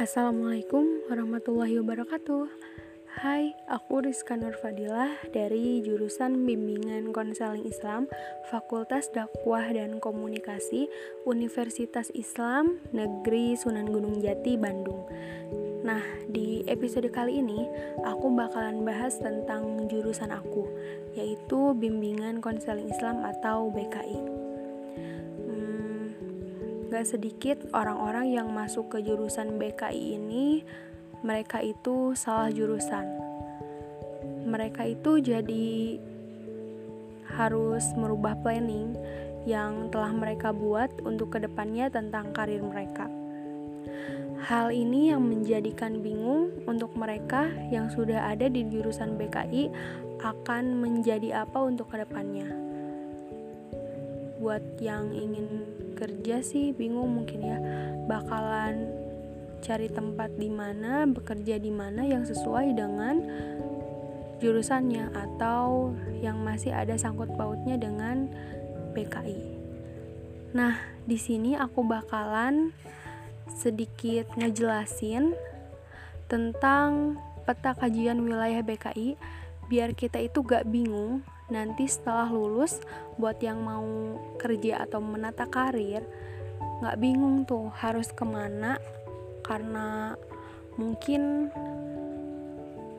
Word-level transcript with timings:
Assalamualaikum 0.00 1.12
warahmatullahi 1.12 1.76
wabarakatuh. 1.76 2.48
Hai, 3.20 3.52
aku 3.68 4.00
Rizka 4.00 4.32
Nurfadilah 4.32 5.28
dari 5.28 5.84
jurusan 5.84 6.48
Bimbingan 6.48 7.12
Konseling 7.12 7.68
Islam 7.68 8.08
Fakultas 8.48 9.12
Dakwah 9.12 9.68
dan 9.68 10.00
Komunikasi 10.00 10.88
Universitas 11.28 12.08
Islam 12.16 12.80
Negeri 12.96 13.60
Sunan 13.60 13.92
Gunung 13.92 14.24
Jati, 14.24 14.56
Bandung. 14.56 15.04
Nah, 15.84 16.00
di 16.32 16.64
episode 16.64 17.12
kali 17.12 17.44
ini 17.44 17.68
aku 18.00 18.32
bakalan 18.32 18.80
bahas 18.88 19.20
tentang 19.20 19.84
jurusan 19.84 20.32
aku 20.32 20.64
Yaitu 21.12 21.76
Bimbingan 21.76 22.40
Konseling 22.40 22.88
Islam 22.88 23.20
atau 23.20 23.68
BKI 23.68 24.39
Gak 26.90 27.06
sedikit 27.06 27.70
orang-orang 27.70 28.34
yang 28.34 28.50
masuk 28.50 28.90
ke 28.90 28.98
jurusan 29.06 29.62
BKI 29.62 30.18
ini, 30.18 30.66
mereka 31.22 31.62
itu 31.62 32.18
salah 32.18 32.50
jurusan. 32.50 33.06
Mereka 34.50 34.98
itu 34.98 35.22
jadi 35.22 36.02
harus 37.30 37.94
merubah 37.94 38.34
planning 38.42 38.98
yang 39.46 39.86
telah 39.94 40.10
mereka 40.10 40.50
buat 40.50 40.90
untuk 41.06 41.38
ke 41.38 41.46
depannya 41.46 41.94
tentang 41.94 42.34
karir 42.34 42.58
mereka. 42.58 43.06
Hal 44.50 44.74
ini 44.74 45.14
yang 45.14 45.22
menjadikan 45.22 46.02
bingung 46.02 46.50
untuk 46.66 46.90
mereka 46.98 47.46
yang 47.70 47.86
sudah 47.86 48.34
ada 48.34 48.50
di 48.50 48.66
jurusan 48.66 49.14
BKI 49.14 49.70
akan 50.26 50.82
menjadi 50.82 51.46
apa 51.46 51.62
untuk 51.62 51.86
ke 51.94 52.02
depannya. 52.02 52.69
Buat 54.40 54.80
yang 54.80 55.12
ingin 55.12 55.68
kerja 55.94 56.40
sih 56.40 56.72
bingung 56.72 57.12
mungkin 57.20 57.44
ya 57.44 57.58
bakalan 58.08 58.88
cari 59.60 59.92
tempat 59.92 60.32
di 60.40 60.48
mana 60.48 61.04
bekerja 61.04 61.60
di 61.60 61.68
mana 61.68 62.08
yang 62.08 62.24
sesuai 62.24 62.72
dengan 62.72 63.20
jurusannya 64.40 65.12
atau 65.12 65.92
yang 66.24 66.40
masih 66.40 66.72
ada 66.72 66.96
sangkut 66.96 67.28
pautnya 67.36 67.76
dengan 67.76 68.32
PKI. 68.96 69.60
Nah, 70.56 70.80
di 71.04 71.20
sini 71.20 71.54
aku 71.54 71.84
bakalan 71.84 72.72
sedikit 73.52 74.32
ngejelasin 74.40 75.36
tentang 76.26 77.20
peta 77.44 77.76
kajian 77.76 78.22
wilayah 78.24 78.64
BKI 78.64 79.20
biar 79.68 79.94
kita 79.94 80.18
itu 80.22 80.42
gak 80.42 80.66
bingung 80.66 81.22
nanti 81.50 81.90
setelah 81.90 82.30
lulus 82.30 82.78
buat 83.18 83.36
yang 83.42 83.60
mau 83.60 84.16
kerja 84.38 84.86
atau 84.86 85.02
menata 85.02 85.44
karir 85.50 86.06
nggak 86.80 86.96
bingung 86.96 87.44
tuh 87.44 87.68
harus 87.76 88.08
ke 88.14 88.24
mana 88.24 88.80
karena 89.44 90.14
mungkin 90.78 91.52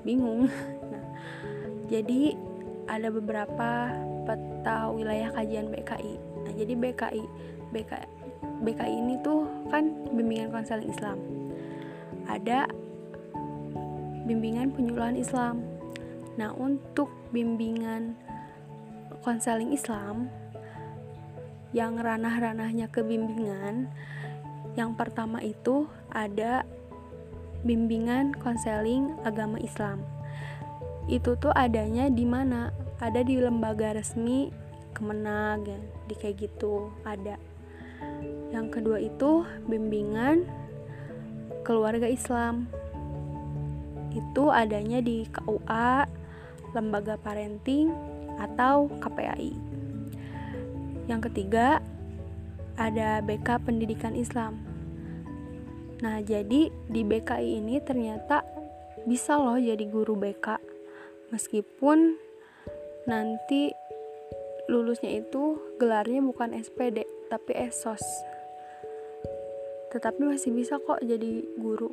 bingung. 0.06 0.48
Nah, 0.92 1.08
jadi 1.88 2.36
ada 2.92 3.08
beberapa 3.08 3.96
peta 4.28 4.92
wilayah 4.92 5.32
kajian 5.32 5.72
BKI 5.72 6.16
nah 6.44 6.52
jadi 6.52 6.74
BKI 6.76 7.24
BKI 7.72 8.08
BKI 8.62 8.94
ini 8.94 9.16
tuh 9.26 9.48
kan 9.74 9.90
bimbingan 10.14 10.54
konseling 10.54 10.90
Islam. 10.90 11.18
Ada 12.30 12.70
bimbingan 14.30 14.70
penyuluhan 14.74 15.18
Islam. 15.18 15.66
Nah 16.38 16.54
untuk 16.54 17.10
bimbingan 17.34 18.14
konseling 19.22 19.74
Islam 19.74 20.30
yang 21.72 21.96
ranah-ranahnya 21.96 22.92
kebimbingan 22.92 23.88
yang 24.76 24.96
pertama 24.96 25.44
itu 25.44 25.88
ada 26.12 26.64
bimbingan 27.68 28.32
konseling 28.40 29.12
agama 29.28 29.60
Islam. 29.60 30.04
Itu 31.12 31.36
tuh 31.36 31.52
adanya 31.52 32.08
di 32.08 32.24
mana? 32.24 32.72
Ada 33.02 33.26
di 33.26 33.42
lembaga 33.42 33.98
resmi 33.98 34.54
Kemenag 34.92 35.66
ya, 35.66 35.80
di 36.06 36.14
kayak 36.14 36.36
gitu 36.46 36.92
ada. 37.08 37.40
Yang 38.52 38.68
kedua 38.80 38.98
itu 39.02 39.48
bimbingan 39.66 40.46
keluarga 41.64 42.06
Islam. 42.06 42.68
Itu 44.12 44.52
adanya 44.52 45.00
di 45.00 45.26
KUA 45.32 46.06
lembaga 46.76 47.16
parenting 47.20 48.11
atau 48.40 48.88
KPAI. 49.02 49.52
Yang 51.10 51.22
ketiga, 51.32 51.82
ada 52.80 53.20
BK 53.26 53.68
Pendidikan 53.68 54.16
Islam. 54.16 54.62
Nah, 56.02 56.24
jadi 56.24 56.72
di 56.72 57.02
BKI 57.06 57.62
ini 57.62 57.78
ternyata 57.84 58.42
bisa 59.06 59.38
loh 59.38 59.58
jadi 59.58 59.82
guru 59.90 60.14
BK 60.14 60.62
meskipun 61.34 62.18
nanti 63.10 63.74
lulusnya 64.70 65.10
itu 65.20 65.58
gelarnya 65.82 66.22
bukan 66.22 66.54
SPD 66.54 67.06
tapi 67.30 67.52
ESOS. 67.54 68.04
Tetapi 69.92 70.22
masih 70.24 70.56
bisa 70.56 70.80
kok 70.80 71.02
jadi 71.04 71.44
guru. 71.60 71.92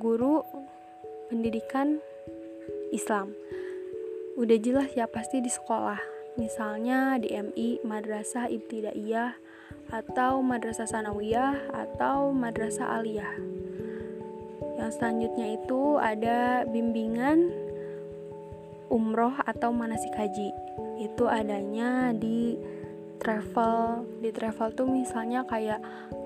Guru 0.00 0.40
pendidikan 1.28 2.00
Islam 2.90 3.30
udah 4.38 4.58
jelas 4.62 4.90
ya 4.94 5.10
pasti 5.10 5.42
di 5.42 5.50
sekolah. 5.50 5.98
Misalnya 6.38 7.18
di 7.18 7.34
MI 7.34 7.82
Madrasah 7.82 8.46
Ibtidaiyah 8.46 9.34
atau 9.90 10.38
Madrasah 10.38 10.86
Sanawiyah 10.86 11.74
atau 11.74 12.30
Madrasah 12.30 13.02
Aliyah. 13.02 13.34
Yang 14.78 14.90
selanjutnya 14.96 15.46
itu 15.58 15.98
ada 15.98 16.64
bimbingan 16.64 17.50
umroh 18.88 19.34
atau 19.42 19.74
manasik 19.74 20.14
haji. 20.14 20.54
Itu 21.02 21.26
adanya 21.26 22.14
di 22.14 22.54
travel 23.20 24.08
di 24.24 24.32
travel 24.32 24.72
tuh 24.72 24.88
misalnya 24.88 25.44
kayak 25.44 25.82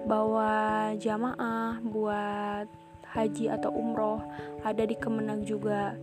bawa 0.06 0.92
jamaah 0.94 1.80
buat 1.82 2.68
haji 3.16 3.50
atau 3.50 3.72
umroh. 3.72 4.20
Ada 4.62 4.84
di 4.86 4.96
Kemenang 4.96 5.42
juga 5.42 5.96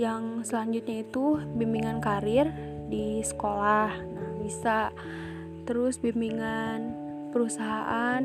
yang 0.00 0.40
selanjutnya 0.40 1.04
itu 1.04 1.36
bimbingan 1.60 2.00
karir 2.00 2.48
di 2.88 3.20
sekolah. 3.20 3.92
Nah 3.92 4.30
bisa 4.40 4.88
terus 5.68 6.00
bimbingan 6.00 6.96
perusahaan 7.36 8.24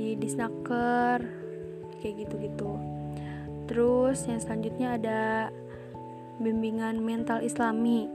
di 0.00 0.16
disnaker 0.16 1.20
kayak 2.00 2.24
gitu-gitu. 2.24 2.72
Terus 3.68 4.24
yang 4.24 4.40
selanjutnya 4.40 4.88
ada 4.96 5.22
bimbingan 6.40 7.04
mental 7.04 7.44
islami. 7.44 8.08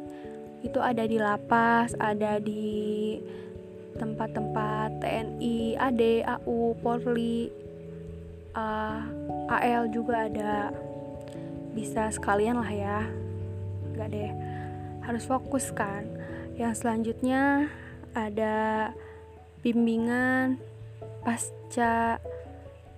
Itu 0.66 0.82
ada 0.82 1.06
di 1.06 1.22
lapas 1.22 1.94
ada 2.02 2.42
di 2.42 3.22
tempat-tempat 4.02 4.98
TNI, 5.04 5.78
AD, 5.78 6.02
AU, 6.26 6.74
Polri, 6.82 7.52
uh, 8.58 9.00
AL 9.52 9.92
juga 9.94 10.26
ada 10.26 10.72
bisa 11.80 12.12
sekalian 12.12 12.60
lah 12.60 12.68
ya. 12.68 13.00
Nggak 13.96 14.10
deh. 14.12 14.32
Harus 15.08 15.24
fokus 15.24 15.72
kan. 15.72 16.04
Yang 16.60 16.84
selanjutnya 16.84 17.72
ada 18.12 18.92
bimbingan 19.64 20.60
pasca 21.24 22.20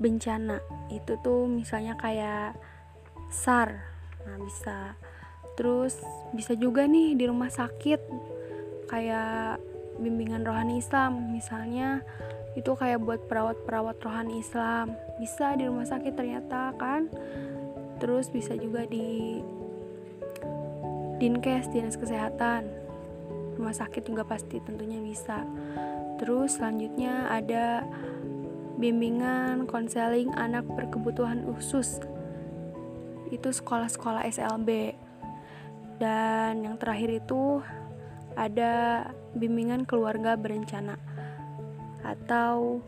bencana. 0.02 0.58
Itu 0.90 1.22
tuh 1.22 1.46
misalnya 1.46 1.94
kayak 1.94 2.58
SAR. 3.30 3.86
Nah 4.26 4.38
bisa. 4.42 4.98
Terus 5.54 6.02
bisa 6.34 6.58
juga 6.58 6.90
nih 6.90 7.14
di 7.14 7.30
rumah 7.30 7.54
sakit. 7.54 8.02
Kayak 8.90 9.62
bimbingan 10.02 10.42
rohani 10.42 10.82
Islam. 10.82 11.30
Misalnya 11.30 12.02
itu 12.58 12.74
kayak 12.74 12.98
buat 12.98 13.30
perawat-perawat 13.30 14.02
rohani 14.02 14.42
Islam. 14.42 14.98
Bisa 15.22 15.54
di 15.54 15.70
rumah 15.70 15.86
sakit 15.86 16.18
ternyata 16.18 16.74
kan 16.82 17.06
terus 18.02 18.34
bisa 18.34 18.58
juga 18.58 18.84
di 18.90 19.40
dinkes 21.22 21.70
dinas 21.70 21.96
kesehatan. 22.02 22.66
Rumah 23.62 23.76
sakit 23.78 24.10
juga 24.10 24.26
pasti 24.26 24.58
tentunya 24.58 24.98
bisa. 24.98 25.46
Terus 26.18 26.58
selanjutnya 26.58 27.30
ada 27.30 27.86
bimbingan 28.82 29.70
konseling 29.70 30.34
anak 30.34 30.66
berkebutuhan 30.66 31.46
khusus. 31.46 32.02
Itu 33.30 33.54
sekolah-sekolah 33.54 34.26
SLB 34.26 34.98
dan 36.02 36.66
yang 36.66 36.82
terakhir 36.82 37.22
itu 37.22 37.62
ada 38.34 39.06
bimbingan 39.38 39.86
keluarga 39.86 40.34
berencana 40.34 40.98
atau 42.02 42.82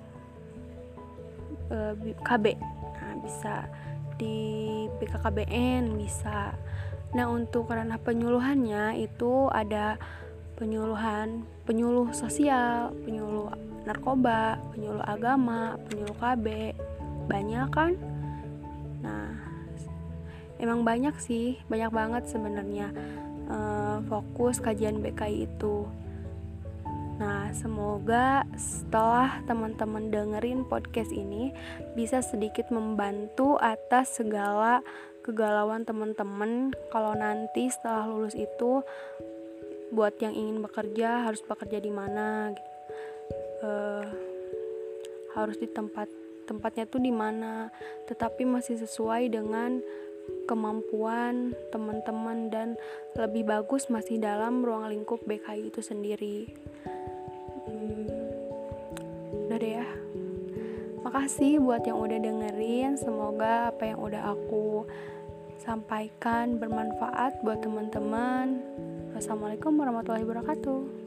e, 1.69 1.77
eh, 1.93 2.17
KB 2.25 2.57
nah, 2.57 3.15
bisa 3.21 3.69
di 4.17 4.85
PKKBN 4.99 5.97
bisa. 5.97 6.53
Nah, 7.13 7.29
untuk 7.29 7.69
ranah 7.69 8.01
penyuluhannya 8.01 8.97
itu 8.97 9.49
ada 9.53 10.01
penyuluhan, 10.57 11.45
penyuluh 11.65 12.09
sosial, 12.15 12.93
penyuluh 13.05 13.53
narkoba, 13.85 14.57
penyuluh 14.73 15.03
agama, 15.05 15.77
penyuluh 15.89 16.17
KB. 16.17 16.73
Banyak 17.29 17.67
kan? 17.69 17.93
Nah, 19.03 19.29
emang 20.57 20.81
banyak 20.81 21.15
sih, 21.21 21.59
banyak 21.69 21.91
banget 21.93 22.23
sebenarnya 22.27 22.89
uh, 23.51 23.97
fokus 24.07 24.57
kajian 24.63 25.03
BKI 25.03 25.47
itu. 25.47 25.85
Nah, 27.21 27.53
semoga 27.53 28.41
setelah 28.57 29.37
teman-teman 29.45 30.09
dengerin 30.09 30.65
podcast 30.65 31.13
ini 31.13 31.53
bisa 31.93 32.25
sedikit 32.25 32.73
membantu 32.73 33.53
atas 33.61 34.17
segala 34.17 34.81
kegalauan 35.21 35.85
teman-teman. 35.85 36.73
Kalau 36.89 37.13
nanti 37.13 37.69
setelah 37.69 38.09
lulus 38.09 38.33
itu 38.33 38.81
buat 39.93 40.17
yang 40.17 40.33
ingin 40.33 40.65
bekerja 40.65 41.29
harus 41.29 41.45
bekerja 41.45 41.77
di 41.77 41.93
mana 41.93 42.49
uh, 43.61 44.05
harus 45.37 45.61
di 45.61 45.69
tempat 45.69 46.09
tempatnya 46.49 46.89
tuh 46.89 46.97
di 46.97 47.13
mana. 47.13 47.69
Tetapi 48.09 48.41
masih 48.41 48.81
sesuai 48.81 49.29
dengan 49.29 49.85
kemampuan 50.49 51.53
teman-teman 51.69 52.49
dan 52.49 52.73
lebih 53.13 53.45
bagus 53.45 53.91
masih 53.93 54.17
dalam 54.17 54.65
ruang 54.65 54.89
lingkup 54.89 55.21
BKI 55.27 55.69
itu 55.69 55.83
sendiri 55.83 56.47
makasih 61.13 61.61
buat 61.61 61.85
yang 61.85 62.01
udah 62.01 62.17
dengerin. 62.25 62.97
Semoga 62.97 63.69
apa 63.69 63.85
yang 63.85 64.01
udah 64.01 64.33
aku 64.33 64.81
sampaikan 65.61 66.57
bermanfaat 66.57 67.37
buat 67.45 67.61
teman-teman. 67.61 68.57
Wassalamualaikum 69.13 69.77
warahmatullahi 69.77 70.25
wabarakatuh 70.25 71.02